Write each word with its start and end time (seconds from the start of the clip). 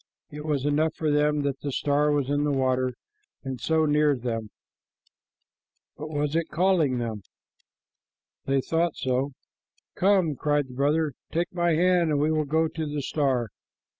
It 0.31 0.45
was 0.45 0.65
enough 0.65 0.95
for 0.95 1.11
them 1.11 1.43
that 1.43 1.59
the 1.61 1.71
star 1.71 2.09
was 2.11 2.27
in 2.27 2.43
the 2.43 2.51
water 2.51 2.95
and 3.43 3.61
so 3.61 3.85
near 3.85 4.15
them. 4.17 4.49
But 5.95 6.09
was 6.09 6.35
it 6.35 6.47
calling 6.49 6.97
them? 6.97 7.21
They 8.45 8.61
thought 8.61 8.95
so. 8.95 9.33
"Come," 9.93 10.33
cried 10.35 10.69
the 10.69 10.73
brother, 10.73 11.13
"take 11.31 11.53
my 11.53 11.75
hand, 11.75 12.09
and 12.09 12.19
we 12.19 12.31
will 12.31 12.45
go 12.45 12.67
to 12.67 12.87
the 12.87 13.03
star." 13.03 13.49